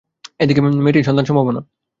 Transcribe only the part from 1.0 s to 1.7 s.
সন্তান-সম্ভাবনা।